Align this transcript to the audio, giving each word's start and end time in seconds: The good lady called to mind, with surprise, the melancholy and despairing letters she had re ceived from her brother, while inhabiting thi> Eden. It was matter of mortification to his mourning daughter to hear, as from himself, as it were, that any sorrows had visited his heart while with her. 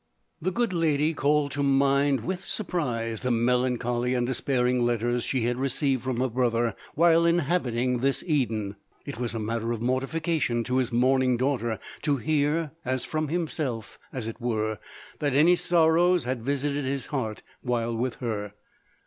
The 0.41 0.49
good 0.51 0.73
lady 0.73 1.13
called 1.13 1.51
to 1.51 1.61
mind, 1.61 2.21
with 2.21 2.43
surprise, 2.43 3.21
the 3.21 3.29
melancholy 3.29 4.15
and 4.15 4.25
despairing 4.25 4.83
letters 4.83 5.23
she 5.23 5.41
had 5.43 5.57
re 5.57 5.67
ceived 5.69 5.99
from 6.01 6.19
her 6.21 6.27
brother, 6.27 6.73
while 6.95 7.23
inhabiting 7.23 7.99
thi> 7.99 8.25
Eden. 8.25 8.77
It 9.05 9.19
was 9.19 9.35
matter 9.35 9.71
of 9.71 9.79
mortification 9.79 10.63
to 10.63 10.77
his 10.77 10.91
mourning 10.91 11.37
daughter 11.37 11.77
to 12.01 12.17
hear, 12.17 12.71
as 12.83 13.05
from 13.05 13.27
himself, 13.27 13.99
as 14.11 14.25
it 14.27 14.41
were, 14.41 14.79
that 15.19 15.35
any 15.35 15.55
sorrows 15.55 16.23
had 16.23 16.41
visited 16.41 16.83
his 16.83 17.05
heart 17.13 17.43
while 17.61 17.95
with 17.95 18.15
her. 18.15 18.53